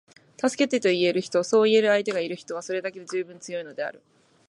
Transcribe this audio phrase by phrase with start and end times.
[0.39, 4.01] 「助けて」と言える人，そう言える相手がいる人は，それだけで十分強いのである．